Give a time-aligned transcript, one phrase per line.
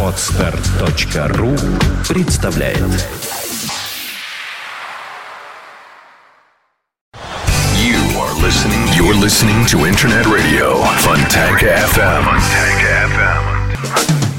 [0.00, 1.56] Отстар.ру
[2.08, 2.78] представляет
[7.74, 8.86] You are listening.
[8.94, 12.24] You're listening to Internet Radio Funtech FM.
[12.78, 13.10] FM.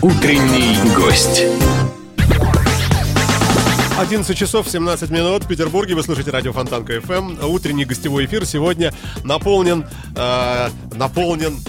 [0.02, 1.44] Утренний гость.
[3.98, 5.96] 11 часов 17 минут в Петербурге.
[5.96, 7.46] Вы слушаете радио Фонтанка FM.
[7.46, 8.94] Утренний гостевой эфир сегодня
[9.24, 11.60] наполнен, э, наполнен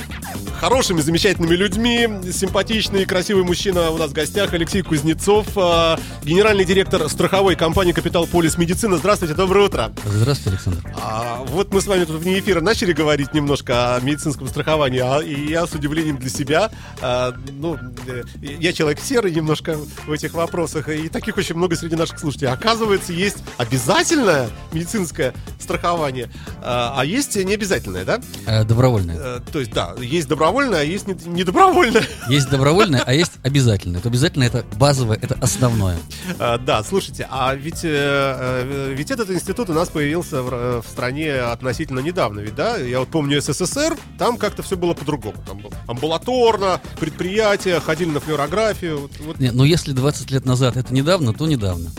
[0.56, 2.08] хорошими, замечательными людьми.
[2.32, 7.92] Симпатичный и красивый мужчина у нас в гостях Алексей Кузнецов, э, генеральный директор страховой компании
[7.92, 8.96] «Капитал Полис Медицина».
[8.96, 9.92] Здравствуйте, доброе утро.
[10.04, 10.94] Здравствуйте, Александр.
[11.00, 15.20] А, вот мы с вами тут вне эфира начали говорить немножко о медицинском страховании, а,
[15.20, 20.34] и я с удивлением для себя, а, ну, э, я человек серый немножко в этих
[20.34, 22.50] вопросах, и таких очень много среди наших слушателей.
[22.50, 25.34] Оказывается, есть обязательное медицинское
[25.66, 26.30] страхование,
[26.62, 28.20] а, а есть необязательное, да?
[28.46, 29.16] Э, добровольное.
[29.18, 32.04] Э, То есть, да, есть добровольное, а есть не- недобровольное.
[32.28, 34.00] Есть добровольное, а есть обязательное.
[34.00, 35.96] Это обязательное, это базовое, это основное.
[36.38, 40.82] А, Да, слушайте, а ведь, э, э, ведь этот институт у нас появился в, э,
[40.84, 42.76] в стране относительно недавно, ведь, да?
[42.76, 45.36] Я вот помню СССР, там как-то все было по-другому.
[45.46, 49.00] Там было амбулаторно, предприятия, ходили на флюорографию.
[49.00, 49.38] вот- вот.
[49.40, 51.90] Не, но если 20 лет назад это недавно, то недавно.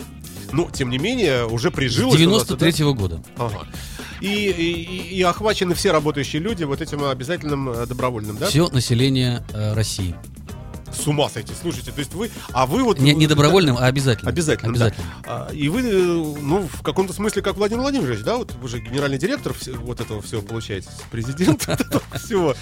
[0.52, 2.14] Ну, тем не менее, уже С прижилось.
[2.20, 2.56] у нас это.
[2.56, 3.22] 93 года.
[3.36, 3.66] Ага.
[4.20, 8.46] И, и- и- и охвачены все работающие люди вот этим обязательным э, добровольным, да?
[8.46, 10.14] Все население э, России.
[10.98, 12.98] С ума сойти, слушайте, то есть вы, а вы вот...
[12.98, 14.30] Не, не добровольным, а обязательным.
[14.32, 14.74] Обязательно.
[14.74, 14.86] да.
[14.86, 15.06] Обязательно.
[15.26, 15.94] А, И вы, э,
[16.40, 20.20] ну, в каком-то смысле, как Владимир Владимирович, да, вот вы же генеральный директор вот этого
[20.22, 21.62] всего, получается, президент
[22.14, 22.54] всего.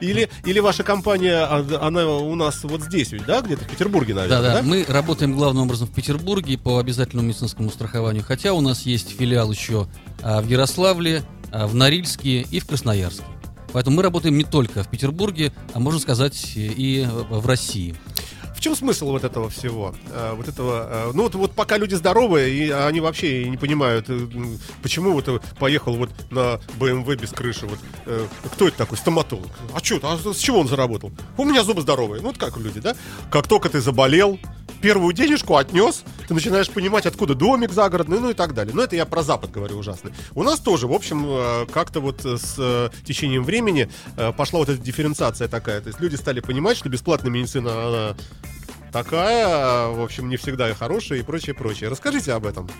[0.00, 4.14] Или, или ваша компания, а, она у нас вот здесь ведь, да, где-то в Петербурге,
[4.14, 8.60] Да, наверное, да, Мы работаем главным образом в Петербурге по обязательному медицинскому страхованию, хотя у
[8.60, 9.88] нас есть филиал еще
[10.22, 13.24] а, в Ярославле, а, в Норильске и в Красноярске.
[13.72, 17.94] Поэтому мы работаем не только в Петербурге, а можно сказать и в России.
[18.58, 19.94] В чем смысл вот этого всего?
[20.10, 24.06] Э, Вот этого, э, ну вот, вот пока люди здоровые, и они вообще не понимают,
[24.08, 24.26] э,
[24.82, 25.28] почему вот
[25.60, 27.66] поехал вот на БМВ без крыши.
[27.66, 27.78] Вот
[28.52, 28.98] кто это такой?
[28.98, 29.46] Стоматолог.
[29.72, 30.00] А что?
[30.02, 31.12] А с чего он заработал?
[31.36, 32.20] У меня зубы здоровые.
[32.20, 32.96] Ну вот как люди, да?
[33.30, 34.40] Как только ты заболел,
[34.78, 38.74] первую денежку отнес, ты начинаешь понимать, откуда домик загородный, ну и так далее.
[38.74, 40.10] Но это я про Запад говорю ужасно.
[40.34, 43.88] У нас тоже, в общем, э, как-то вот э, с э, течением времени
[44.36, 45.80] пошла вот эта дифференциация такая.
[45.80, 48.16] То есть люди стали понимать, что бесплатная медицина, она
[48.92, 51.88] такая, в общем, не всегда и хорошая и прочее, прочее.
[51.88, 52.70] Расскажите об этом.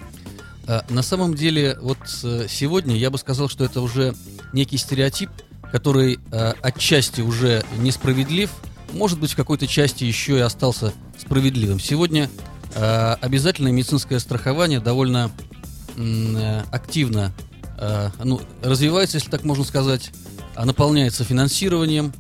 [0.67, 4.15] А, На самом деле, вот сегодня я бы сказал, что это уже
[4.53, 5.31] некий стереотип,
[5.71, 8.51] который отчасти уже несправедлив,
[8.93, 11.81] может быть, в какой-то части еще и остался справедливым.
[11.81, 12.29] Сегодня
[12.75, 15.31] э, обязательное медицинское страхование довольно
[15.97, 17.33] э, активно
[17.79, 20.11] э, ну, развивается, если так можно сказать,
[20.55, 22.13] а наполняется финансированием,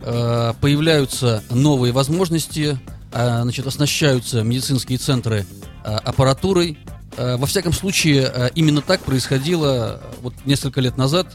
[0.00, 2.78] э, появляются новые возможности,
[3.12, 5.46] э, значит, оснащаются медицинские центры
[5.84, 6.78] э, аппаратурой.
[7.16, 11.26] Э, Во всяком случае, э, именно так происходило э, вот несколько лет назад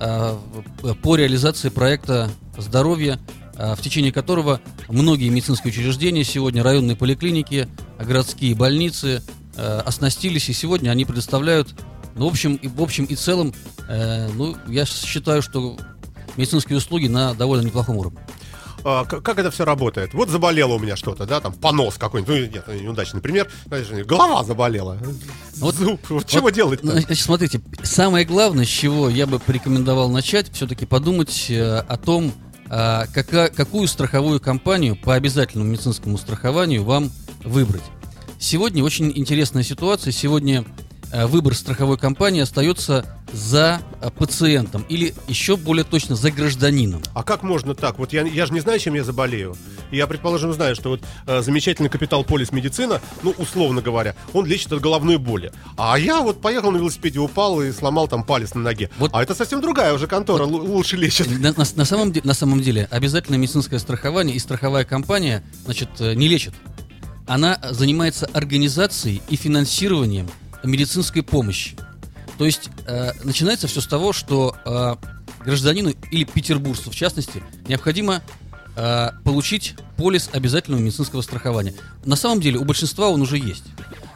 [0.00, 0.36] э,
[0.82, 7.68] в- по реализации проекта здоровья, э, в течение которого многие медицинские учреждения сегодня, районные поликлиники,
[7.98, 9.22] городские больницы
[9.56, 11.74] э, оснастились, и сегодня они предоставляют,
[12.14, 13.52] ну, в общем, и, в общем и целом,
[13.88, 15.76] э, ну, я считаю, что
[16.36, 18.18] медицинские услуги на довольно неплохом уровне.
[18.84, 20.14] А, как это все работает?
[20.14, 24.44] Вот заболело у меня что-то, да, там понос какой-нибудь, ну нет, неудачный пример, знаешь, голова
[24.44, 24.96] заболела,
[25.56, 26.86] Вот- зуб, вот, чего Вот, делать-то?
[26.86, 31.96] ну, Значит, смотрите, самое главное, с чего я бы порекомендовал начать, все-таки подумать э, о
[31.96, 32.32] том,
[32.70, 37.10] а, кака- какую страховую компанию по обязательному медицинскому страхованию вам
[37.44, 37.82] выбрать.
[38.38, 40.12] Сегодня очень интересная ситуация.
[40.12, 40.64] Сегодня
[41.12, 47.02] выбор страховой компании остается за э, пациентом или еще более точно за гражданином.
[47.14, 47.98] А как можно так?
[47.98, 49.56] Вот я, я же не знаю, чем я заболею.
[49.90, 54.72] Я, предположим, знаю, что вот э, замечательный капитал полис медицина, ну, условно говоря, он лечит
[54.72, 55.52] от головной боли.
[55.76, 58.90] А я вот поехал на велосипеде, упал и сломал там палец на ноге.
[58.98, 61.28] Вот- А это совсем другая уже контора, лу- лучше лечит.
[61.30, 66.14] На, на- на самом, на самом деле, обязательное медицинское страхование и страховая компания, значит, э,
[66.14, 66.54] не лечит.
[67.26, 70.28] Она занимается организацией и финансированием
[70.68, 71.76] медицинской помощи.
[72.38, 74.96] То есть э, начинается все с того, что э,
[75.44, 78.22] гражданину или петербуржцу, в частности, необходимо
[78.76, 81.74] э, получить полис обязательного медицинского страхования.
[82.04, 83.64] На самом деле у большинства он уже есть.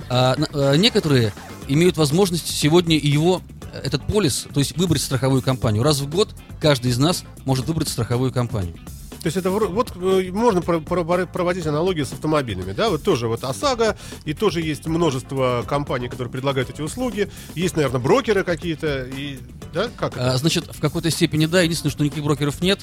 [0.09, 1.33] А, э, некоторые
[1.69, 5.83] имеют возможность сегодня его э, этот полис, то есть выбрать страховую компанию.
[5.83, 8.77] Раз в год каждый из нас может выбрать страховую компанию.
[9.23, 13.29] То есть это вот э, можно про- про- проводить аналогию с автомобилями, да, вот тоже
[13.29, 19.05] вот ОСАГО, и тоже есть множество компаний, которые предлагают эти услуги, есть, наверное, брокеры какие-то,
[19.05, 19.39] и
[19.73, 19.89] да?
[19.97, 20.33] Как это?
[20.33, 21.63] А, значит, в какой-то степени да.
[21.63, 22.81] Единственное, что никаких брокеров нет.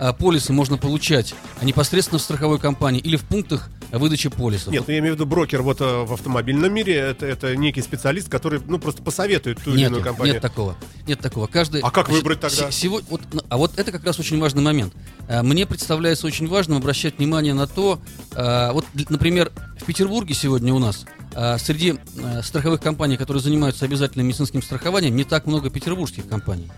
[0.00, 4.72] А, полисы можно получать непосредственно в страховой компании или в пунктах выдачи полисов.
[4.72, 7.82] Нет, ну я имею в виду брокер вот э, в автомобильном мире, это, это некий
[7.82, 10.32] специалист, который, ну, просто посоветует ту или Нет, иную компанию.
[10.34, 10.74] нет такого.
[11.06, 11.46] Нет такого.
[11.46, 12.70] Каждый, А как выбрать тогда?
[12.72, 14.94] се- сего- вот, ну, а вот это как раз очень важный момент.
[15.28, 18.00] А, Мне представляется очень важным обращать внимание на то,
[18.34, 23.84] а, вот, например, в Петербурге сегодня у нас а, среди а, страховых компаний, которые занимаются
[23.84, 26.70] обязательным медицинским страхованием, не так много петербургских компаний.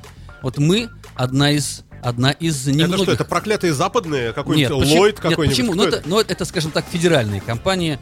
[0.43, 3.05] Вот мы одна из одна из Это немногих.
[3.05, 4.27] что, это проклятые западные?
[4.27, 5.57] Нет, Какой-нибудь почему- Ллойд нет, какой-нибудь?
[5.57, 5.73] почему?
[5.73, 7.99] Кто Ну это, ну, это, скажем так, федеральные компании,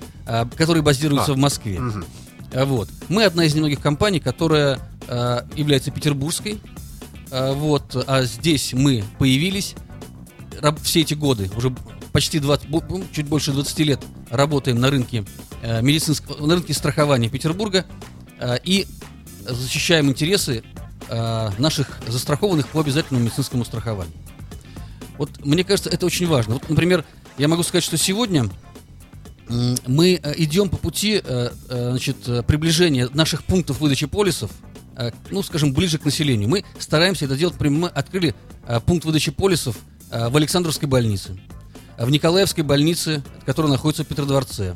[0.57, 1.81] которые базируются А, в Москве.
[2.53, 2.89] А, Вот.
[3.09, 4.81] Мы одна из немногих компаний, которая
[5.55, 6.59] является петербургской.
[7.31, 8.05] Вот.
[8.09, 9.77] А здесь мы появились.
[10.83, 11.75] Все эти годы, уже
[12.13, 14.01] почти 20, бу- бу- чуть больше 20 лет
[14.31, 15.25] работаем на рынке
[15.63, 17.87] э, медицинского, на рынке страхования Петербурга
[18.39, 18.87] а, и
[19.47, 20.63] защищаем интересы
[21.09, 24.15] а, наших застрахованных по обязательному медицинскому страхованию.
[25.19, 26.55] Вот мне кажется, это очень важно.
[26.55, 27.05] Вот, например,
[27.39, 28.49] я могу сказать, что сегодня
[29.87, 34.51] мы э, идем по пути э, э, значит, э, приближения наших пунктов выдачи полисов,
[34.97, 36.49] э, ну, скажем, ближе к населению.
[36.49, 37.61] Мы стараемся это делать.
[37.61, 38.35] Мы открыли
[38.67, 39.92] э, пункт выдачи полисов э,
[40.31, 41.39] в Александровской больнице,
[41.97, 44.75] э, в Николаевской больнице, которая находится в Петродворце,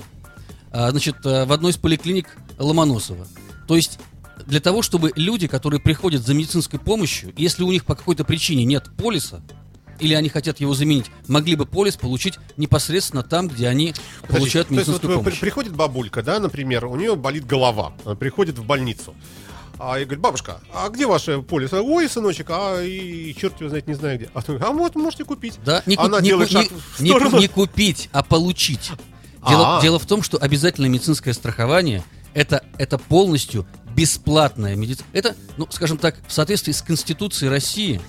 [0.71, 2.29] а, значит, э, в одной из поликлиник
[2.59, 3.27] Ломоносова.
[3.69, 3.99] То есть
[4.47, 8.65] для того, чтобы люди, которые приходят за медицинской помощью, если у них по какой-то причине
[8.65, 9.43] нет полиса,
[9.99, 14.69] или они хотят его заменить, могли бы полис получить непосредственно там, где они Подождите, получают
[14.69, 15.41] то есть вот медицинскую помощь.
[15.41, 19.15] приходит бабулька, да, например, у нее болит голова, она приходит в больницу.
[19.79, 21.73] А я говорю, бабушка, а где ваше полис?
[21.73, 24.31] Ой, сыночек, а и, черт его знает, не знаю где.
[24.35, 25.59] А, она а вот, можете купить.
[25.65, 26.67] Да, не, Она не делает ку- шаг
[26.99, 28.91] не- не не купить, а получить.
[29.47, 29.83] Дело, А.
[29.83, 32.03] дело в том, что обязательное медицинское страхование
[32.35, 35.07] это, это полностью бесплатная медицина.
[35.13, 38.01] Это, ну, скажем так, в соответствии с Конституцией России,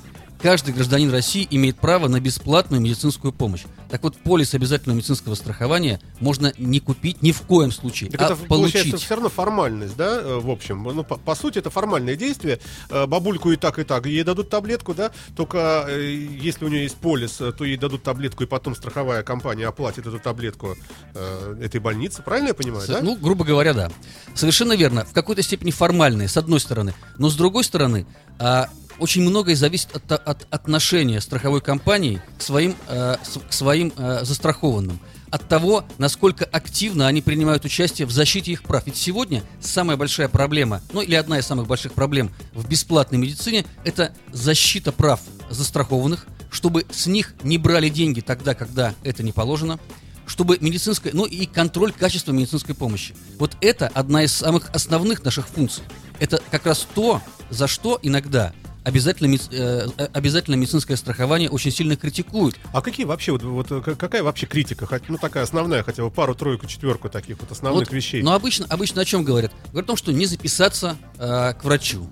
[0.42, 3.64] каждый гражданин России имеет право на бесплатную медицинскую помощь.
[3.90, 8.26] Так вот, полис обязательного медицинского страхования можно не купить ни в коем случае, Так а
[8.26, 9.06] это получается получить.
[9.06, 10.84] все равно формальность, да, э, в общем.
[10.84, 12.60] Ну, по, по сути, это формальное действие.
[12.90, 14.06] Э, Бабульку и так, и так.
[14.06, 18.44] Ей дадут таблетку, да, только э, если у нее есть полис, то ей дадут таблетку,
[18.44, 20.76] и потом страховая компания оплатит эту таблетку
[21.14, 22.22] э, этой больнице.
[22.22, 23.00] Правильно я понимаю, С- да?
[23.02, 23.92] Ну, грубо говоря, да.
[24.36, 25.06] Совершенно верно.
[25.06, 26.94] В какой-то степени формальные, с одной стороны.
[27.18, 28.06] Но с другой стороны,
[28.40, 28.70] а,
[29.00, 33.16] очень многое зависит от, от отношения страховой компании к своим, э,
[33.50, 35.00] к своим э, застрахованным.
[35.30, 38.86] От того, насколько активно они принимают участие в защите их прав.
[38.86, 43.66] Ведь сегодня самая большая проблема, ну или одна из самых больших проблем в бесплатной медицине,
[43.84, 49.80] это защита прав застрахованных, чтобы с них не брали деньги тогда, когда это не положено,
[50.26, 53.14] чтобы медицинская, ну и контроль качества медицинской помощи.
[53.38, 55.84] Вот это одна из самых основных наших функций.
[56.20, 58.54] Это как раз то, за что иногда
[58.88, 62.56] обязательно, э, э, обязательно медицинское страхование очень сильно критикуют.
[62.72, 64.86] А какие вообще, вот, вот э, какая вообще критика?
[64.86, 68.22] Хоть- Ну, такая основная, хотя бы пару, тройку, четверку таких вот основных Вот, вещей.
[68.22, 69.52] Но обычно, обычно о чем говорят?
[69.72, 72.08] Говорят о том, что не записаться э, к врачу.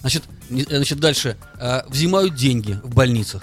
[0.00, 3.42] Значит, не- э, значит дальше э, взимают деньги в больницах,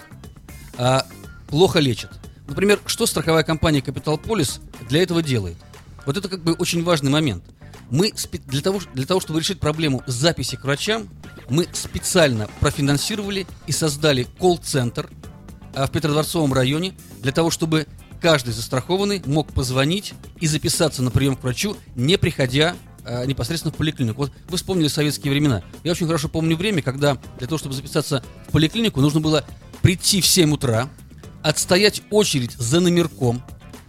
[0.78, 1.06] а,
[1.48, 2.12] плохо лечат.
[2.48, 5.58] Например, что страховая компания Capital Polis для этого делает?
[6.06, 7.44] Вот это как бы очень важный момент.
[7.90, 8.14] Мы
[8.48, 11.10] для того, для того, чтобы решить проблему записи к врачам,
[11.52, 15.10] мы специально профинансировали и создали колл-центр
[15.76, 17.88] а, в Петродворцовом районе для того, чтобы
[18.22, 23.78] каждый застрахованный мог позвонить и записаться на прием к врачу, не приходя а, непосредственно в
[23.78, 24.22] поликлинику.
[24.22, 25.62] Вот вы вспомнили советские времена.
[25.84, 29.44] Я очень хорошо помню время, когда для того, чтобы записаться в поликлинику, нужно было
[29.82, 30.90] прийти в 7 утра,
[31.44, 33.44] отстоять очередь за номерком,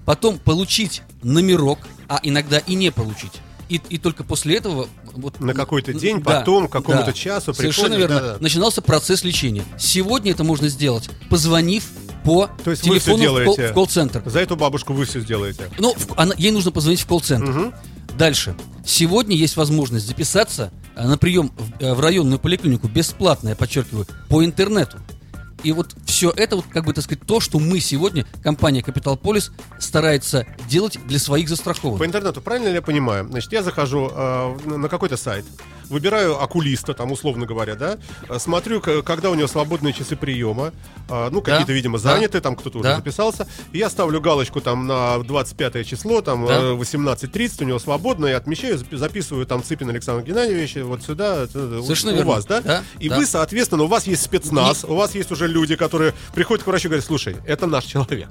[0.04, 3.40] потом получить номерок, а иногда и не получить.
[3.72, 7.12] И, и только после этого вот, На какой-то день, да, потом, к какому-то да.
[7.14, 8.20] часу Совершенно верно.
[8.20, 8.36] да-да.
[8.40, 9.64] Начинался процесс лечения.
[9.78, 11.84] Сегодня это можно сделать, позвонив
[12.22, 13.68] по То есть телефону в делаете?
[13.68, 14.22] в колл-центр.
[14.26, 15.70] За эту бабушку вы все сделаете.
[15.78, 17.50] Ну, в- она- ей нужно позвонить в колл-центр.
[17.50, 17.74] Мгм.
[18.18, 18.54] Дальше.
[18.84, 24.06] Сегодня есть возможность записаться а, на прием в, э, в районную поликлинику бесплатно, я подчеркиваю,
[24.28, 24.98] по интернету.
[25.62, 29.20] И вот все это, вот, как бы так сказать, то, что мы сегодня, компания Capital
[29.20, 29.50] Polis,
[29.80, 32.06] старается делать для своих По застрахованных.
[32.06, 33.26] интернету, правильно ли я понимаю?
[33.28, 35.44] Значит, я захожу э, на какой-то сайт,
[35.92, 40.72] выбираю окулиста, там, условно говоря, да, э, смотрю, когда у него свободные часы приема,
[41.08, 42.14] э, ну, Да, какие-то, видимо, да.
[42.14, 42.96] заняты, там кто-то уже Да.
[42.96, 46.58] записался, и я ставлю галочку там на 25 число, там, Да.
[46.60, 51.46] э, 18.30, у него свободно, и отмечаю, запи- записываю там Цыпин Александр Геннадьевич, вот сюда,
[51.52, 52.30] э, у- Совершенно у верно.
[52.32, 52.60] вас, да?
[52.62, 53.16] Да, И да.
[53.18, 56.88] вы, соответственно, у вас есть спецназ, у вас есть уже люди, которые приходят к врачу
[56.88, 58.28] и говорят, слушай, это наш человек,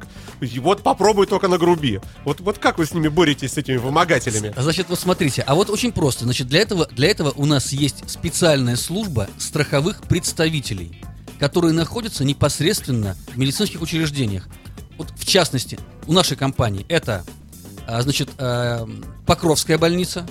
[0.57, 2.01] вот попробуй только нагруби.
[2.25, 4.53] Вот, вот как вы с ними боретесь, с этими вымогателями?
[4.57, 6.23] Значит, вот смотрите, а вот очень просто.
[6.23, 11.01] Значит, для этого, для этого у нас есть специальная служба страховых представителей,
[11.39, 14.47] которые находятся непосредственно в медицинских учреждениях.
[14.97, 15.77] Вот в частности,
[16.07, 17.25] у нашей компании это,
[17.87, 18.89] а, значит, а,
[19.25, 20.25] Покровская больница,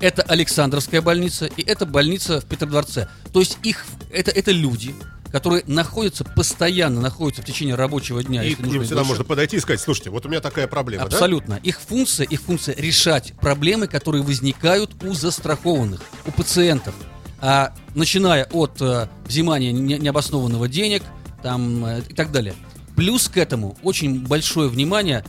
[0.00, 3.08] это Александровская больница и это больница в Петродворце.
[3.32, 4.94] То есть их, это, это люди,
[5.34, 8.44] которые находятся постоянно, находятся в течение рабочего дня.
[8.44, 11.56] И к ним всегда можно подойти и сказать, слушайте, вот у меня такая проблема, Абсолютно.
[11.56, 11.60] Да?
[11.64, 16.94] Их функция, их функция решать проблемы, которые возникают у застрахованных, у пациентов.
[17.40, 21.02] А, начиная от а, взимания не, необоснованного денег
[21.42, 22.54] там, а, и так далее.
[22.94, 25.24] Плюс к этому очень большое внимание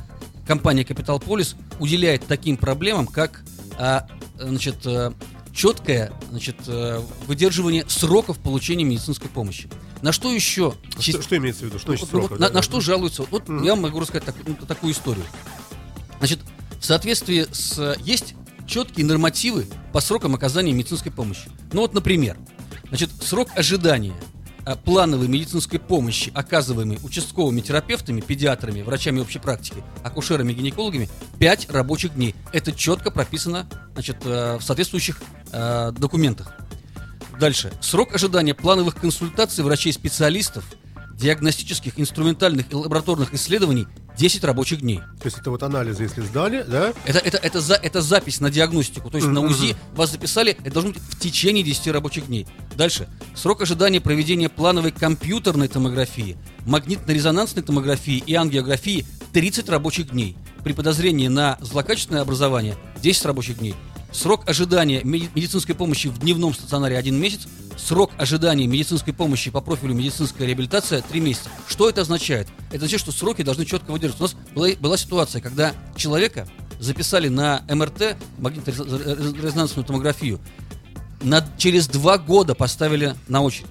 [0.46, 3.42] компания Capital Polis уделяет таким проблемам, как
[3.80, 4.08] а,
[4.38, 5.16] значит, а,
[5.52, 6.58] четкое значит,
[7.26, 9.68] выдерживание сроков получения медицинской помощи.
[10.06, 10.76] На что еще?
[11.00, 11.80] Что, что имеется в виду?
[11.80, 12.38] Что значит сроков?
[12.38, 13.24] На, на что жалуются?
[13.32, 13.66] Вот mm-hmm.
[13.66, 15.26] я могу рассказать так, ну, такую историю.
[16.20, 16.42] Значит,
[16.80, 17.98] в соответствии с...
[18.02, 18.36] Есть
[18.68, 21.50] четкие нормативы по срокам оказания медицинской помощи.
[21.74, 22.38] Ну вот, например,
[22.90, 24.14] значит, срок ожидания
[24.64, 31.10] а, плановой медицинской помощи, оказываемой участковыми терапевтами, педиатрами, врачами общей практики, акушерами, гинекологами,
[31.40, 32.36] 5 рабочих дней.
[32.54, 35.20] Это четко прописано значит, э, в соответствующих
[35.52, 36.54] э, документах.
[37.40, 37.72] Дальше.
[37.82, 40.64] Срок ожидания плановых консультаций врачей-специалистов,
[41.16, 43.88] диагностических, инструментальных и лабораторных исследований
[44.18, 45.00] 10 рабочих дней.
[45.20, 46.94] То есть это вот анализы, если сдали, да?
[47.06, 49.10] Это, это, это, за, это запись на диагностику.
[49.10, 49.32] То есть mm-hmm.
[49.32, 52.48] на УЗИ вас записали, это должно быть в течение 10 рабочих дней.
[52.76, 53.08] Дальше.
[53.34, 60.38] Срок ожидания проведения плановой компьютерной томографии, магнитно-резонансной томографии и ангиографии 30 рабочих дней.
[60.64, 63.76] При подозрении на злокачественное образование 10 рабочих дней.
[64.16, 67.48] Срок ожидания медицинской помощи в дневном стационаре один месяц.
[67.76, 71.50] Срок ожидания медицинской помощи по профилю медицинская реабилитация 3 месяца.
[71.68, 72.48] Что это означает?
[72.70, 74.38] Это означает, что сроки должны четко выдерживаться.
[74.38, 76.48] У нас была, была ситуация, когда человека
[76.80, 80.40] записали на МРТ, магнитно-резонансную томографию,
[81.22, 83.68] на, через два года поставили на очередь.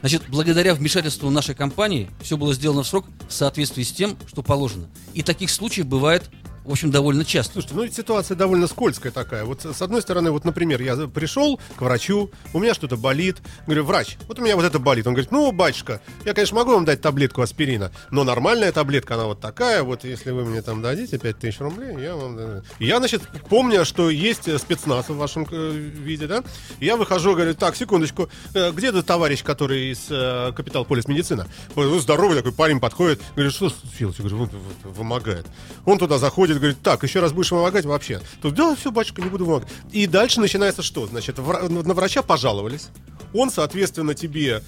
[0.00, 4.42] Значит, благодаря вмешательству нашей компании все было сделано в срок в соответствии с тем, что
[4.42, 4.88] положено.
[5.14, 6.30] И таких случаев бывает
[6.66, 7.52] в общем, довольно часто.
[7.54, 9.44] Слушайте, ну ситуация довольно скользкая такая.
[9.44, 13.36] Вот с одной стороны, вот, например, я пришел к врачу, у меня что-то болит.
[13.66, 15.06] Говорю, врач, вот у меня вот это болит.
[15.06, 19.26] Он говорит, ну, батюшка, я, конечно, могу вам дать таблетку аспирина, но нормальная таблетка, она
[19.26, 22.62] вот такая, вот если вы мне там дадите 5000 рублей, я вам...
[22.78, 26.42] Я, значит, помню, что есть спецназ в вашем э, виде, да,
[26.80, 31.46] я выхожу, говорю, так, секундочку, э, где этот товарищ, который из э, Капитал Полис Медицина?
[31.76, 34.16] Ну, здоровый такой парень подходит, говорит, что случилось?
[34.18, 34.50] Я говорю, вот,
[34.82, 35.46] вымогает.
[35.84, 38.20] Он туда заходит, приходит, говорит, так, еще раз будешь помогать вообще.
[38.40, 39.68] Тут, да, все, батюшка, не буду помогать.
[39.92, 41.06] И дальше начинается что?
[41.06, 42.88] Значит, на врача пожаловались.
[43.34, 44.62] Он, соответственно, тебе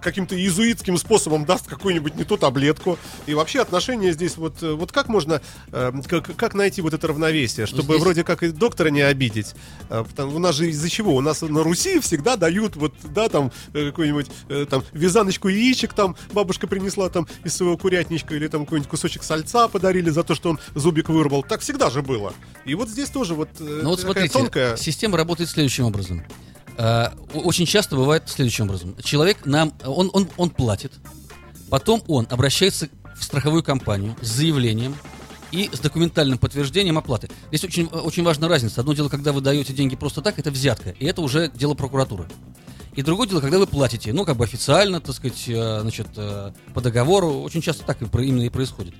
[0.00, 2.98] каким-то иезуитским способом даст какую-нибудь не ту таблетку.
[3.26, 5.40] И вообще отношения здесь вот, э, вот как можно,
[5.72, 8.00] э, как, как найти вот это равновесие, чтобы здесь...
[8.00, 9.54] вроде как и доктора не обидеть.
[9.88, 11.14] Потому, у нас же из-за чего?
[11.14, 14.26] У нас на Руси всегда дают вот, да, там, какую-нибудь
[14.68, 19.68] там вязаночку яичек там бабушка принесла там из своего курятничка или там какой-нибудь кусочек сальца
[19.68, 21.42] подарили за то, что он зубик вырвал.
[21.42, 22.32] Так всегда же было.
[22.64, 24.76] И вот здесь тоже вот, ну, вот смотрите, тонкая...
[24.76, 26.24] система работает следующим образом.
[26.78, 28.96] Э, очень часто бывает следующим образом.
[29.02, 30.92] Человек нам, он, он, он платит,
[31.70, 34.94] потом он обращается в страховую компанию с заявлением
[35.52, 37.30] и с документальным подтверждением оплаты.
[37.48, 38.80] Здесь очень, очень важна разница.
[38.80, 42.26] Одно дело, когда вы даете деньги просто так, это взятка, и это уже дело прокуратуры.
[42.94, 46.52] И другое дело, когда вы платите, ну, как бы официально, так сказать, э, значит, э,
[46.74, 48.94] по договору, очень часто так именно и происходит.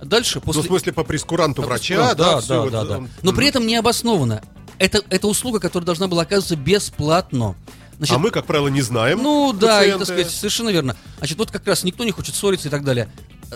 [0.00, 0.62] Дальше, после...
[0.62, 3.08] Ну, в смысле, по прескуранту врача, да, да, да, да, да.
[3.22, 4.42] Но при этом необоснованно
[4.78, 7.56] это, это услуга, которая должна была оказываться бесплатно.
[7.98, 9.22] Значит, а мы, как правило, не знаем.
[9.22, 10.96] Ну да, и, так сказать, совершенно верно.
[11.18, 13.08] Значит, вот как раз никто не хочет ссориться и так далее.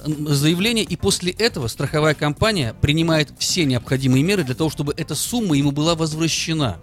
[0.04, 5.56] Заявление, и после этого страховая компания принимает все необходимые меры для того, чтобы эта сумма
[5.56, 6.78] ему была возвращена.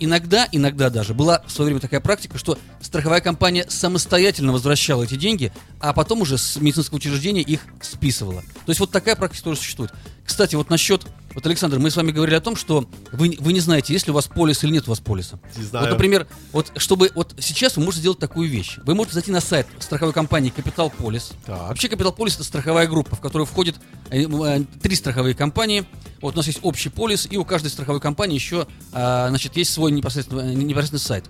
[0.00, 5.14] Иногда, иногда даже была в свое время такая практика, что страховая компания самостоятельно возвращала эти
[5.14, 8.40] деньги, а потом уже с медицинского учреждения их списывала.
[8.40, 9.92] То есть вот такая практика тоже существует.
[10.24, 13.60] Кстати, вот насчет вот, Александр, мы с вами говорили о том, что вы, вы не
[13.60, 15.40] знаете, есть ли у вас полис или нет у вас полиса.
[15.56, 15.86] Не знаю.
[15.86, 18.78] Вот, например, вот чтобы вот сейчас вы можете сделать такую вещь.
[18.84, 21.32] Вы можете зайти на сайт страховой компании Капитал Полис.
[21.46, 23.76] Вообще Капитал Полис это страховая группа, в которую входит
[24.10, 25.84] э, э, три страховые компании.
[26.20, 29.72] Вот у нас есть общий полис, и у каждой страховой компании еще, а, значит, есть
[29.72, 31.24] свой непосредственно, непосредственный сайт.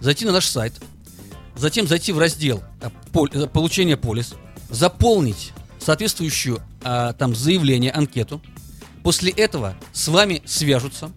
[0.00, 0.72] Зайти на наш сайт,
[1.54, 2.62] затем зайти в раздел
[3.12, 4.34] пол, э, получения полис,
[4.70, 8.40] заполнить соответствующую а, там заявление, анкету,
[9.08, 11.10] После этого с вами свяжутся,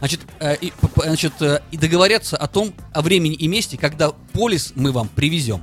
[0.00, 4.72] значит, э, и, значит, э, и договорятся о том, о времени и месте, когда полис
[4.74, 5.62] мы вам привезем.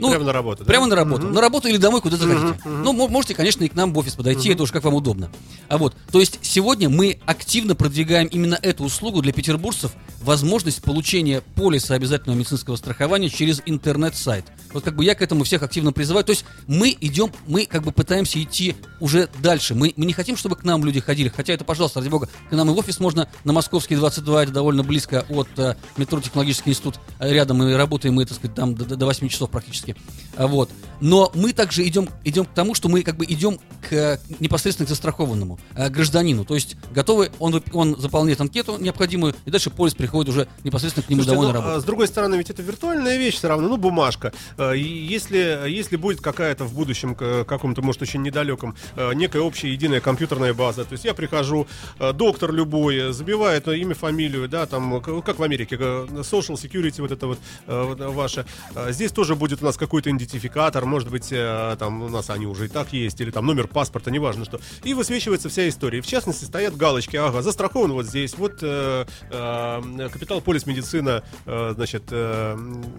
[0.00, 0.68] Ну, Прямо на работу, да?
[0.68, 1.26] Прямо на работу.
[1.26, 1.34] Мгм.
[1.34, 2.40] На работу или домой, куда захотите.
[2.46, 2.82] Мгм, мгм.
[2.82, 5.30] Ну, мо- можете, конечно, и к нам в офис подойти, это уже как вам удобно.
[5.68, 9.92] А вот, то есть сегодня мы активно продвигаем именно эту услугу для петербуржцев,
[10.22, 14.44] возможность получения полиса обязательного медицинского страхования через интернет-сайт.
[14.72, 16.24] Вот как бы я к этому всех активно призываю.
[16.24, 19.74] То есть мы идем, мы как бы пытаемся идти уже дальше.
[19.74, 22.52] Мы, мы не хотим, чтобы к нам люди ходили, хотя это, пожалуйста, ради бога, к
[22.52, 26.70] нам и в офис можно на Московский 22, это довольно близко от э, метро Технологический
[26.70, 29.89] институт, рядом мы работаем, мы, так сказать, там до, до 8 часов практически.
[30.36, 30.70] А Вот.
[31.00, 34.90] Но мы также идем, идем к тому, что мы как бы идем к непосредственно к
[34.90, 36.44] застрахованному э, гражданину.
[36.44, 41.08] То есть готовы, он, он заполняет анкету необходимую, и дальше полис приходит уже непосредственно к
[41.08, 41.78] нему Слушайте, домой ну, на работу.
[41.78, 44.32] а, С другой стороны, ведь это виртуальная вещь все равно, ну, бумажка.
[44.58, 50.00] Э, Если, если будет какая-то в будущем, каком-то, может, очень недалеком, э, некая общая единая
[50.00, 51.66] компьютерная база, то есть я прихожу,
[51.98, 57.26] э, доктор любой забивает имя, фамилию, да, там, как в Америке, social security, вот это
[57.26, 58.44] вот ваше.
[58.90, 62.66] Здесь тоже будет у нас какой-то идентификатор, может быть, э, там у нас они уже
[62.66, 64.60] и так есть, или там номер паспорта, неважно что.
[64.84, 66.00] И высвечивается вся история.
[66.02, 71.72] В частности, стоят галочки, ага, застрахован вот здесь, вот э, э, капитал полис медицина, э,
[71.74, 72.56] значит, э,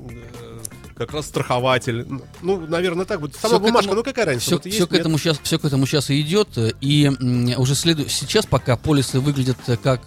[0.10, 0.60] э,
[0.96, 2.06] как раз страхователь.
[2.42, 3.36] Ну, наверное, так будет.
[3.36, 4.46] Сама Всё к бумажка, этому- ну какая разница?
[4.48, 5.00] Все, Вот есть, к нет?
[5.02, 6.50] этому сейчас, все к этому сейчас и идет.
[6.82, 7.10] И
[7.58, 10.02] уже следует сейчас, пока полисы выглядят э, как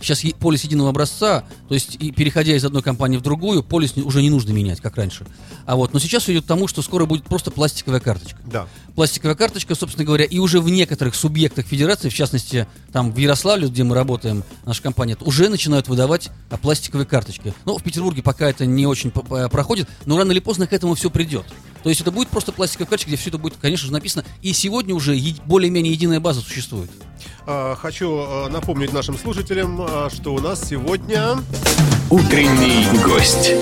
[0.00, 4.22] сейчас полис единого образца, то есть и переходя из одной компании в другую, полис уже
[4.22, 5.26] не нужно менять, как раньше.
[5.66, 8.38] А вот, но сейчас идет к тому, что скоро будет просто пластиковая карточка.
[8.46, 8.68] Да.
[8.94, 13.68] Пластиковая карточка, собственно говоря, и уже в некоторых субъектах федерации, в частности, там в Ярославле,
[13.68, 17.54] где мы работаем, наша компания, уже начинают выдавать а, пластиковые карточки.
[17.64, 21.10] Ну, в Петербурге пока это не очень проходит, но рано или поздно к этому все
[21.10, 21.46] придет.
[21.82, 24.24] То есть это будет просто пластиковая карточка, где все это будет, конечно же, написано.
[24.42, 26.90] И сегодня уже более-менее единая база существует.
[27.50, 31.36] А, Хочу а, напомнить нашим слушателям, а, что у нас сегодня
[32.10, 33.52] Утренний гость.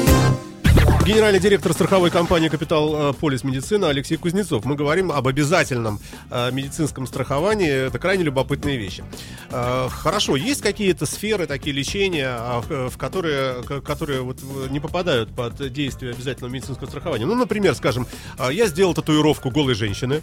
[1.06, 4.64] генеральный директор страховой компании «Капитал э, Полис Медицина» Алексей Кузнецов.
[4.64, 6.00] Мы говорим об обязательном
[6.30, 7.86] э, медицинском страховании.
[7.86, 9.04] Это крайне любопытные вещи.
[9.50, 15.32] Э, Хорошо, есть какие-то сферы такие лечения, а, в которые, которые вот э, не попадают
[15.32, 17.24] под действие обязательного медицинского страхования?
[17.24, 18.08] Ну, например, скажем,
[18.50, 20.22] я сделал татуировку голой женщины,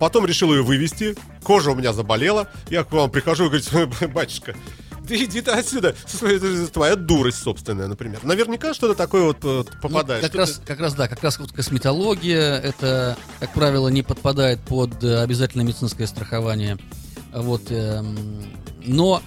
[0.00, 1.14] Потом решил ее вывести.
[1.44, 2.48] Кожа у меня заболела.
[2.70, 4.56] Я к вам прихожу и говорю, батюшка,
[5.06, 5.94] ты иди ты отсюда.
[6.22, 8.20] Это Твоя дурость собственная, например.
[8.24, 10.22] Наверняка что-то такое вот э, Ну, попадает.
[10.22, 14.58] как, Что-то- раз, как раз, да, как раз вот косметология, это, как правило, не подпадает
[14.60, 16.78] под э, обязательное медицинское страхование.
[17.34, 18.42] Вот, эм,
[18.84, 19.22] но,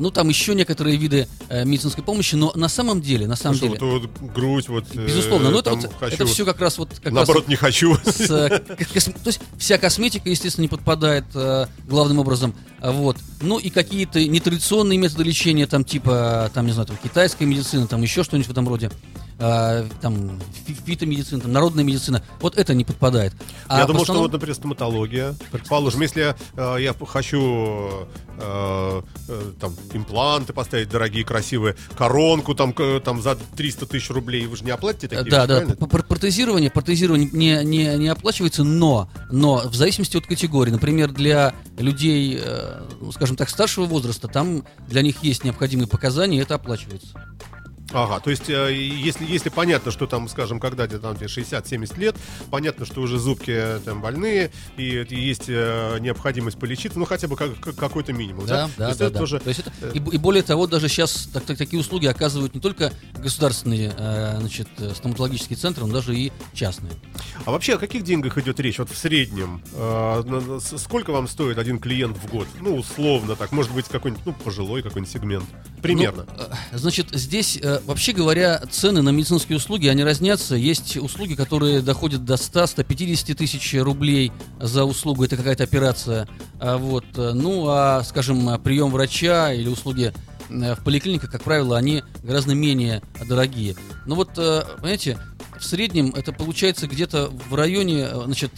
[0.00, 3.68] ну, там еще некоторые виды э, медицинской помощи, но на самом деле, на самом Ну,
[3.68, 4.84] деле, вот, вот грудь, вот.
[4.94, 7.56] э, безусловно, но это, вот- хочу, это все как раз вот, как раз наоборот, не
[7.56, 7.96] хочу.
[8.04, 8.60] с, э,
[8.92, 12.54] кос- то есть вся косметика, естественно, не подпадает э, главным образом.
[12.80, 13.16] А Вот.
[13.40, 18.02] Ну и какие-то нетрадиционные методы лечения, там типа, там, не знаю, там, китайская медицина, там
[18.02, 18.90] еще что-нибудь в этом роде.
[19.38, 22.22] А, там фи- фитомедицина, там, народная медицина.
[22.40, 23.32] Вот это не подпадает.
[23.66, 25.34] А я думал, основном- что вот, например, стоматология.
[25.50, 28.06] Предположим, если э, я хочу
[28.38, 34.46] э, э, там импланты поставить дорогие, красивые, коронку там, к- там за 300 тысяч рублей,
[34.46, 36.04] вы же не оплатите такие Да, вещи, да, правильно?
[36.04, 42.38] протезирование, протезирование не, не, не оплачивается, но, но в зависимости от категории, например, для людей,
[42.40, 47.08] э, ну, скажем так, старшего возраста, там для них есть необходимые показания, и это оплачивается.
[47.94, 51.96] Ага, то есть, э, если, если понятно, что там, скажем, когда тебе там тебе 60-70
[51.98, 52.16] лет,
[52.50, 57.28] понятно, что уже зубки э, там больные, и, это есть э, необходимость полечиться, ну, хотя
[57.28, 58.66] бы как, как- какой-то минимум, да?
[58.66, 59.04] Да, То да, есть да.
[59.06, 59.20] это да.
[59.20, 59.38] тоже...
[59.38, 62.60] То есть это- и, и более того, даже сейчас так, так- такие услуги оказывают не
[62.60, 66.92] только государственные значит, стоматологические центры, но даже и частные.
[67.44, 68.78] А вообще о каких деньгах идет речь?
[68.78, 69.62] Вот в среднем,
[70.78, 72.48] сколько вам стоит один клиент в год?
[72.60, 75.44] Ну, условно так, может быть, какой-нибудь, ну, пожилой какой-нибудь сегмент.
[75.84, 76.24] Примерно.
[76.26, 80.54] Ну, э, значит, здесь, э, вообще говоря, цены на медицинские услуги, они разнятся.
[80.54, 86.26] Есть услуги, которые доходят до 100-150 тысяч рублей за услугу, это какая-то операция.
[86.58, 90.14] А вот, э, ну, а, скажем, прием врача или услуги
[90.48, 93.76] в поликлиниках, как правило, они гораздо менее дорогие.
[94.06, 95.18] Но вот, э, понимаете,
[95.58, 98.52] в среднем это получается где-то в районе, значит,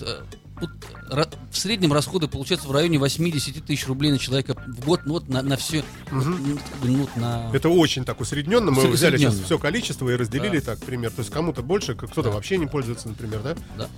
[0.61, 5.14] вот, в среднем расходы получаются в районе 80 тысяч рублей на человека в год, ну
[5.14, 7.51] вот на, на все, вот, ну, ну, вот на...
[7.53, 8.71] Это очень так усредненно.
[8.71, 10.75] Мы взяли сейчас все количество и разделили Да.
[10.75, 11.11] так, пример.
[11.11, 12.31] То есть кому-то больше, кто-то Да.
[12.31, 13.55] вообще не пользуется, например, да?
[13.77, 13.88] Да.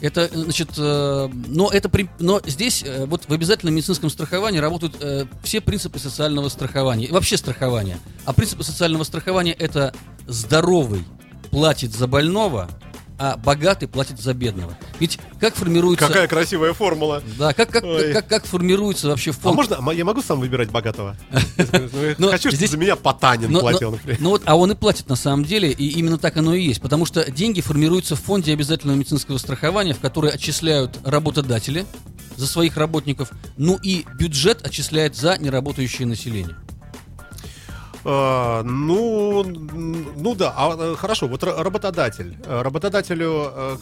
[0.00, 4.60] Это, э, значит, э, но это, при- но здесь э, вот в обязательном медицинском страховании
[4.60, 7.98] работают э, все принципы социального страхования, и вообще страхования.
[8.24, 9.92] А принципы социального страхования это
[10.28, 11.04] здоровый
[11.50, 12.68] платит за больного,
[13.18, 14.76] а богатый платит за бедного.
[15.00, 16.06] Ведь как формируется...
[16.06, 17.22] Какая красивая формула.
[17.36, 18.12] Да, как, как, Ой.
[18.12, 19.56] как, как формируется вообще А фонд...
[19.56, 21.16] можно, а я могу сам выбирать богатого?
[22.18, 25.44] Ну, Хочу, чтобы за меня Потанин платил, ну вот, а он и платит на самом
[25.44, 26.80] деле, и именно так оно и есть.
[26.80, 31.86] Потому что деньги формируются в фонде обязательного медицинского страхования, в который отчисляют работодатели
[32.36, 36.56] за своих работников, ну и бюджет отчисляет за неработающее население.
[38.10, 42.38] А, Ну, ну да, а, э, хорошо, вот ра- работодатель.
[42.46, 43.76] Э, Работодателю, э,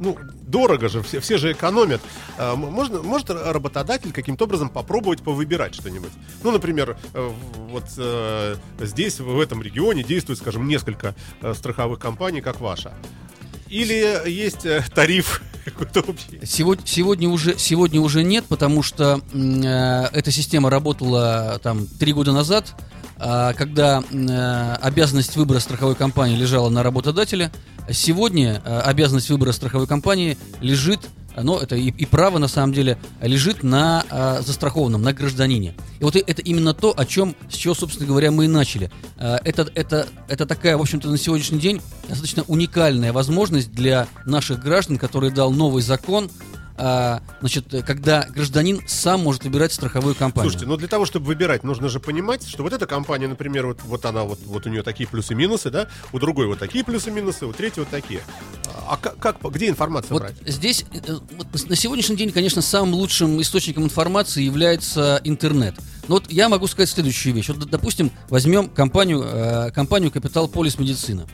[0.00, 2.00] ну, дорого же, все, все же экономят.
[2.36, 6.10] А, Можно, может работодатель каким-то образом попробовать повыбирать что-нибудь?
[6.42, 11.14] Ну, например, вот э, здесь, в этом регионе, действует, скажем, несколько
[11.54, 12.94] страховых компаний, как ваша.
[13.68, 16.40] Или есть тариф какой-то общий?
[16.44, 22.32] Сегодня, сегодня, уже, сегодня уже нет, потому что э, эта система работала там три года
[22.32, 22.74] назад,
[23.20, 27.50] а, когда э, обязанность выбора страховой компании лежала на работодателе.
[27.90, 31.00] Сегодня э, обязанность выбора страховой компании лежит,
[31.38, 35.74] э, но это и, и право на самом деле лежит на э, застрахованном, на гражданине.
[36.00, 38.90] И вот это именно то, о чем, с чего, собственно говоря, мы и начали.
[39.16, 44.60] Э, Это, это, это такая, в общем-то, на сегодняшний день достаточно уникальная возможность для наших
[44.60, 46.30] граждан, который дал новый закон,
[46.78, 50.50] а, значит, когда гражданин сам может выбирать страховую компанию.
[50.50, 53.82] Слушайте, ну для того, чтобы выбирать, нужно же понимать, что вот эта компания, например, вот,
[53.82, 57.52] вот она, вот, вот у нее такие плюсы-минусы, да, у другой вот такие плюсы-минусы, у
[57.52, 58.20] третьей вот такие.
[58.86, 60.36] А как, как, где информацию Вот брать?
[60.46, 65.74] здесь э, вот на сегодняшний день, конечно, самым лучшим источником информации является интернет.
[66.08, 67.48] Но вот я могу сказать следующую вещь.
[67.48, 71.26] Вот, допустим, возьмем компанию, э, компанию Капитал Полис Медицина.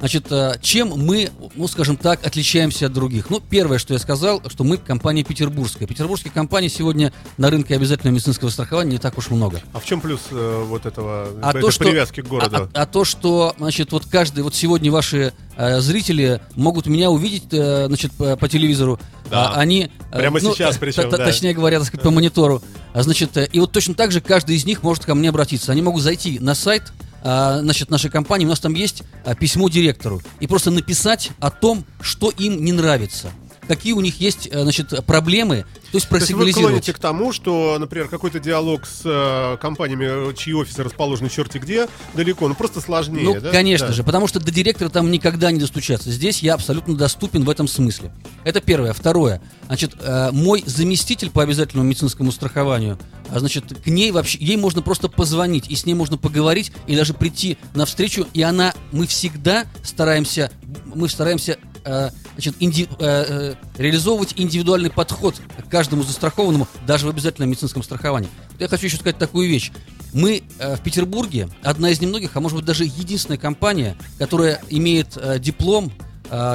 [0.00, 3.28] Значит, э, чем мы, ну, скажем так, отличаемся от других?
[3.28, 5.86] Ну, первое, что я сказал, что мы компания петербургская.
[5.86, 9.60] Петербургских компаний сегодня на рынке обязательного медицинского страхования не так уж много.
[9.74, 12.56] А в чем плюс э, вот этого, А то, что, привязки к городу?
[12.56, 17.10] А, а- а то, что, значит, вот каждый, вот сегодня ваши э, зрители могут меня
[17.10, 18.98] увидеть, э, значит, по, по телевизору.
[19.30, 19.50] Да.
[19.50, 19.90] А они...
[20.12, 21.26] э, Прямо сейчас т- причем, т- да.
[21.26, 22.62] Точнее говоря, так сказать, по монитору.
[22.94, 25.72] А, значит, э, и вот точно так же каждый из них может ко мне обратиться.
[25.72, 29.68] Они могут зайти на сайт, а, значит, нашей компании, у нас там есть а, письмо
[29.68, 33.30] директору, и просто написать о том, что им не нравится.
[33.70, 36.70] Какие у них есть, э, значит, проблемы, то есть То есть вы просигнализировать.
[36.70, 41.86] клоните к тому, что, например, какой-то диалог с э, компаниями, чьи офисы расположены черти где,
[42.14, 43.50] далеко, ну просто сложнее, Ну, да?
[43.52, 43.92] конечно Да.
[43.92, 46.10] же, потому что до директора там никогда не достучаться.
[46.10, 48.10] Здесь я абсолютно доступен в этом смысле.
[48.42, 48.92] Это первое.
[48.92, 49.40] Второе.
[49.66, 54.82] Значит, э, мой заместитель по обязательному медицинскому страхованию, а, значит, к ней вообще, ей можно
[54.82, 59.06] просто позвонить, и с ней можно поговорить, и даже прийти на встречу, и она, мы
[59.06, 60.50] всегда стараемся,
[60.92, 67.10] мы стараемся э, значит, инди- э, э, реализовывать индивидуальный подход к каждому застрахованному, даже в
[67.10, 68.30] обязательном медицинском страховании.
[68.52, 69.70] Вот Я хочу еще сказать такую вещь.
[70.12, 75.16] Мы э, в Петербурге одна из немногих, а может быть даже единственная компания, которая имеет
[75.16, 75.92] э, диплом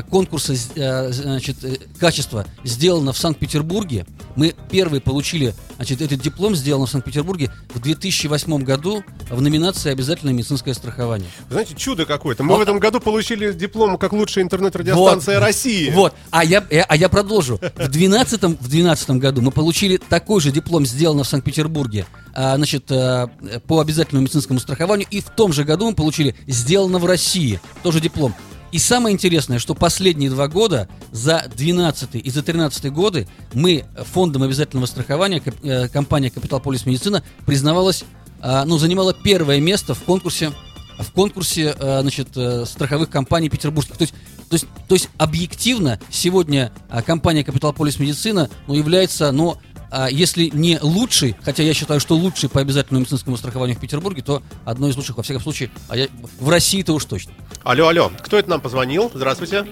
[0.10, 4.06] конкурса з- э, значит, э, качества сделано в Санкт-Петербурге.
[4.36, 10.34] Мы первые получили значит, этот диплом, сделан в Санкт-Петербурге в 2008 году в номинации «Обязательное
[10.34, 11.28] медицинское страхование».
[11.50, 12.44] Знаете, чудо какое-то.
[12.44, 12.60] Мы Вот.
[12.60, 15.90] в этом году получили диплом как лучшая интернет-радиостанция России.
[15.92, 17.60] Вот, а я, я- а я продолжу.
[17.76, 22.86] В 12 в 12 году мы получили такой же диплом, сделанный в Санкт-Петербурге, а, значит,
[22.92, 23.28] а,
[23.68, 28.00] по обязательному медицинскому страхованию, и в том же году мы получили сделано в России, тоже
[28.00, 28.34] диплом.
[28.76, 34.44] И самое интересное, что последние два года, за 12 и за 13 годы, мы фондом
[34.44, 38.04] обязательного страхования, э, компания Капитал Полис Медицина признавалась,
[38.42, 40.52] а, ну, занимала первое место в конкурсе
[41.00, 43.96] в конкурсе э, значит, э, страховых компаний петербургских.
[43.96, 44.14] То есть,
[44.50, 49.58] то есть, то есть объективно сегодня а, компания Капитал Полис Медицина ну, является, ну,
[49.92, 54.22] а, если не лучшей, хотя я считаю, что лучшей по обязательному медицинскому страхованию в Петербурге,
[54.22, 56.08] то одной из лучших, во всяком случае, а я,
[56.40, 57.34] в России-то уж точно.
[57.64, 59.12] Алло, алло, кто это нам позвонил?
[59.14, 59.66] Здравствуйте.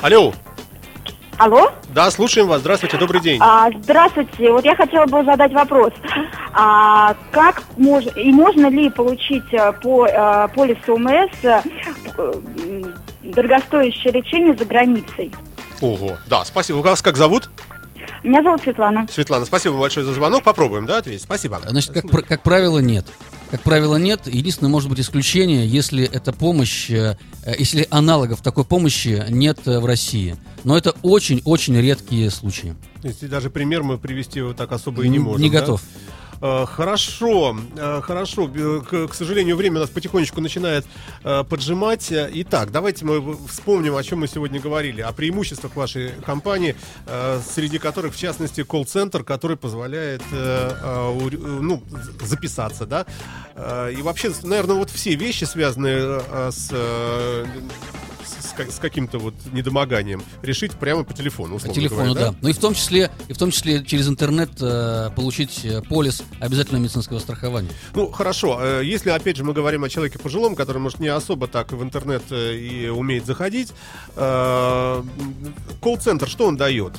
[0.00, 0.34] Алло,
[1.38, 1.72] Алло?
[1.94, 2.60] да, слушаем вас.
[2.60, 3.38] Здравствуйте, добрый день.
[3.40, 4.52] А, здравствуйте.
[4.52, 5.92] Вот я хотела бы задать вопрос.
[6.52, 8.04] А, как мож...
[8.16, 11.62] и можно ли получить э, по э, полису ОМС э,
[13.22, 15.32] дорогостоящее лечение за границей?
[15.80, 16.76] Ого, да, спасибо.
[16.76, 17.50] Вас как зовут?
[18.22, 19.06] Меня зовут Светлана.
[19.10, 20.44] Светлана, спасибо большое за звонок.
[20.44, 21.22] Попробуем, да, ответить?
[21.22, 21.60] Спасибо.
[21.66, 23.06] Значит, как, пр- как правило, нет.
[23.50, 24.26] Как правило, нет.
[24.26, 29.80] Единственное, может быть, исключение, если эта помощь, э, э, если аналогов такой помощи нет э,
[29.80, 30.36] в России.
[30.64, 32.76] Но это очень-очень редкие случаи.
[33.02, 35.42] То есть даже пример мы привести вот так особо и не можем.
[35.42, 35.60] не да?
[35.60, 35.82] готов.
[35.82, 36.21] Э,
[36.66, 38.48] Хорошо, э, хорошо.
[38.48, 40.84] Б- К, сожалению, время нас потихонечку начинает
[41.22, 42.10] э, поджимать.
[42.10, 45.02] Э, Итак, давайте мы вспомним, о чем мы сегодня говорили.
[45.02, 46.74] О преимуществах вашей компании,
[47.06, 51.80] э, среди которых, в частности, колл-центр, который позволяет э, э, э, ну,
[52.20, 53.06] записаться, да.
[53.54, 57.46] Э, И вообще, наверное, вот все вещи, связанные э, с, э,
[58.52, 62.34] с с, как- с каким-то вот недомоганием, решить прямо по телефону, По телефону, говоря, да.
[62.42, 66.22] Ну и в том числе, и в том числе через интернет э, получить э, полис
[66.40, 67.70] обязательного медицинского страхования.
[67.94, 68.58] Ну, хорошо.
[68.62, 71.82] э, Если, опять же, мы говорим о человеке пожилом, который, может, не особо так в
[71.82, 73.72] интернет э, и умеет заходить,
[74.16, 75.02] э,
[75.80, 76.92] колл-центр, что он дает?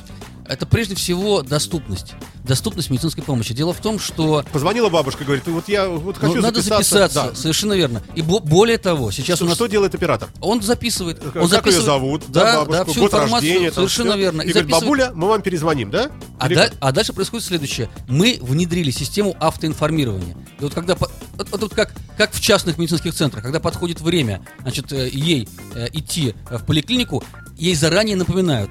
[0.46, 2.12] Это прежде всего доступность.
[2.44, 3.54] Доступность медицинской помощи.
[3.54, 7.34] Дело в том, что Позвонила бабушка, говорит, вот я вот хочу ну, надо записаться, Да.
[7.34, 8.02] совершенно верно.
[8.14, 10.28] И бо- более того, сейчас Что, у нас что делает оператор?
[10.42, 12.22] он записывает, Как он ее записывает, зовут?
[12.28, 14.18] да, бабушку, да, всю год информацию, рождения, совершенно всё.
[14.20, 14.42] верно.
[14.42, 16.10] И, говорит, записывает- бабуля, мы вам перезвоним, да?
[16.38, 17.88] А, Или да- а дальше происходит следующее.
[18.08, 20.36] Мы внедрили систему автоинформирования.
[20.60, 21.10] И вот когда по-
[21.52, 26.34] вот, как, как в частных медицинских центрах, когда подходит время, значит, э, ей э, идти
[26.50, 27.24] в поликлинику,
[27.56, 28.70] ей заранее напоминают.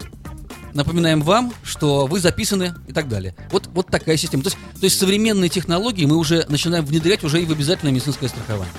[0.73, 3.35] Напоминаем вам, что вы записаны и так далее.
[3.51, 4.43] Вот, вот такая система.
[4.43, 8.27] То есть, то есть современные технологии мы уже начинаем внедрять уже и в обязательное медицинское
[8.27, 8.73] страхование.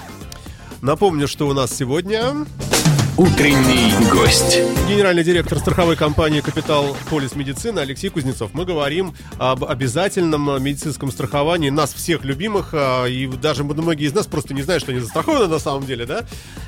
[0.82, 2.44] Напомню, что у нас сегодня
[3.16, 4.58] Утренний гость.
[4.88, 8.50] генеральный директор страховой компании «Капитал Полис Медицина» Алексей Кузнецов.
[8.54, 14.26] Мы говорим об обязательном медицинском страховании нас всех любимых, а, и даже многие из нас
[14.26, 16.24] просто не знают, что они застрахованы на самом деле, да?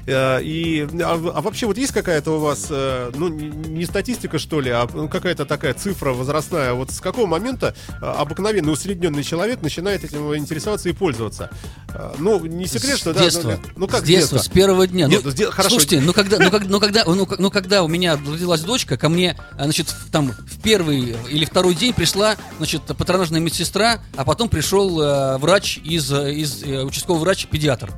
[0.07, 4.61] Э, И, а, а вообще вот есть какая-то у вас, э, ну, не статистика, что
[4.61, 9.63] ли, а ну, какая-то такая цифра возрастная, вот с какого момента э, обыкновенный усредненный человек
[9.63, 11.51] начинает этим интересоваться и пользоваться?
[11.93, 13.13] Э, Ну, не секрет, что...
[13.13, 13.51] с да, детства.
[13.51, 15.07] ну, ну, как с детства, с первого дня.
[15.09, 15.71] Нет, ну, ну, с де- хорошо.
[15.71, 19.09] Слушайте, ну когда, ну, как- ну, когда, ну, ну, когда у меня родилась дочка, ко
[19.09, 25.01] мне, значит, там в первый или второй день пришла, значит, патронажная медсестра, а потом пришел
[25.01, 27.93] э, врач из, э, из э, участковый врач-педиатр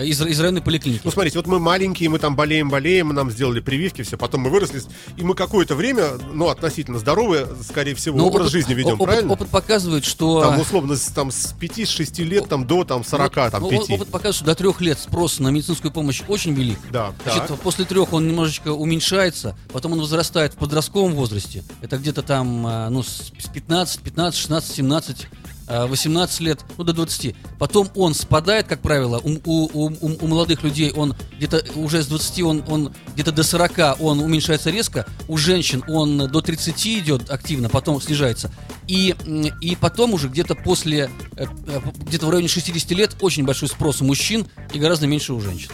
[0.00, 1.02] из, из районной поликлиники.
[1.04, 4.82] Ну, смотрите, вот мы маленькие, мы там болеем-болеем, нам сделали прививки, все, потом мы выросли,
[5.16, 9.06] и мы какое-то время, ну, относительно здоровые, скорее всего, Ну, образ опыт- жизни ведем, опыт,
[9.06, 9.32] правильно?
[9.32, 10.42] Опыт показывает, что...
[10.42, 13.90] Там, условно, там, с 5-6 лет там, до там, 40, Ну, там, ну, 5.
[13.90, 16.78] Опыт показывает, что до трех лет спрос на медицинскую помощь очень велик.
[16.90, 17.60] Да, Значит, так.
[17.60, 21.62] после трех он немножечко уменьшается, потом он возрастает в подростковом возрасте.
[21.80, 25.41] Это где-то там, а, ну, с 15, 15, 16, 17, а,
[25.86, 27.34] 18 лет, ну, до 20.
[27.58, 32.06] Потом он спадает, как правило, у, у- у- у- молодых людей он где-то уже с
[32.06, 37.30] 20, он, он где-то до 40 он уменьшается резко, у женщин он до 30 идет
[37.30, 38.50] активно, потом снижается.
[38.86, 39.14] И,
[39.60, 44.00] и потом уже где-то после, э, э, где-то в районе 60 лет очень большой спрос
[44.02, 45.70] у мужчин и гораздо меньше у женщин.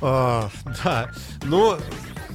[0.00, 0.50] А,
[0.84, 1.10] да,
[1.44, 1.78] ну,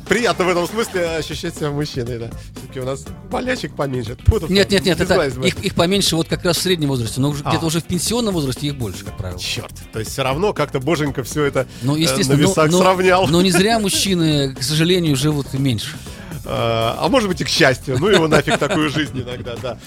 [0.09, 2.29] приятно в этом смысле ощущать себя мужчиной, да.
[2.55, 4.15] Все-таки у нас болячек поменьше.
[4.25, 7.29] Путов, Нет, нет, нет, это их, их поменьше вот как раз в среднем возрасте, но
[7.29, 7.49] уже А.
[7.49, 9.39] где-то уже в пенсионном возрасте их больше, как правило.
[9.39, 12.71] Черт, то есть все равно как-то боженька все это Ну, э, естественно, на но- весах
[12.71, 13.27] но, сравнял.
[13.27, 15.95] но не зря мужчины, к сожалению, живут меньше.
[16.45, 17.97] А а может быть и к счастью.
[17.99, 19.77] Ну его нафиг такую жизнь иногда, да.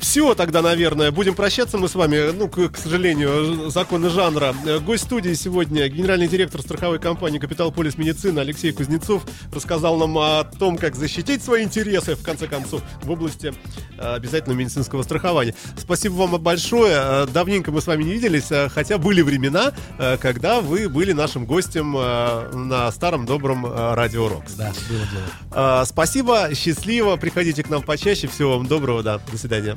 [0.00, 2.32] Все тогда, наверное, будем прощаться мы с вами.
[2.32, 4.54] Ну, к, к сожалению, законы жанра.
[4.64, 10.16] Э, Гость студии сегодня генеральный директор страховой компании «Капитал Полис Медицина» Алексей Кузнецов рассказал нам
[10.16, 13.52] о том, как защитить свои интересы, в конце концов, в области
[13.98, 15.54] э, обязательного медицинского страхования.
[15.76, 16.94] Спасибо вам большое.
[16.96, 19.72] Э, Давненько мы с вами не виделись, хотя были времена,
[20.20, 24.54] когда вы были нашим гостем на старом добром радио «Рокс».
[24.54, 25.84] Да, было дело.
[25.84, 28.28] Спасибо, счастливо, приходите к нам почаще.
[28.28, 29.76] Всего вам доброго, да, до свидания.